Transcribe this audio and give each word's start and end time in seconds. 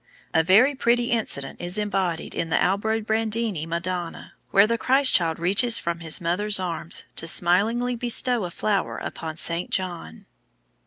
A 0.33 0.41
very 0.41 0.73
pretty 0.73 1.11
incident 1.11 1.61
is 1.61 1.77
embodied 1.77 2.33
in 2.33 2.49
the 2.49 2.55
Aldobrandini 2.55 3.67
Madonna, 3.67 4.33
where 4.49 4.65
the 4.65 4.79
Christ 4.79 5.13
child 5.13 5.37
reaches 5.37 5.77
from 5.77 5.99
his 5.99 6.19
mother's 6.19 6.59
arms 6.59 7.03
to 7.17 7.27
smilingly 7.27 7.95
bestow 7.95 8.45
a 8.45 8.49
flower 8.49 8.97
upon 8.97 9.37
Saint 9.37 9.69
John. 9.69 10.25